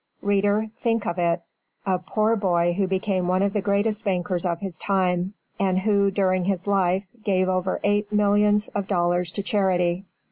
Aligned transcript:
Reader, 0.23 0.71
think 0.81 1.05
of 1.05 1.19
it; 1.19 1.41
a 1.85 1.99
poor 1.99 2.35
boy 2.35 2.73
who 2.73 2.87
became 2.87 3.27
one 3.27 3.43
of 3.43 3.53
the 3.53 3.61
greatest 3.61 4.03
bankers 4.03 4.47
of 4.47 4.57
his 4.59 4.79
time, 4.79 5.35
and 5.59 5.77
who, 5.81 6.09
during 6.09 6.45
his 6.45 6.65
life, 6.65 7.03
gave 7.23 7.47
over 7.47 7.79
eight 7.83 8.11
millions 8.11 8.67
of 8.69 8.87
dollars 8.87 9.31
to 9.33 9.43
charity. 9.43 10.05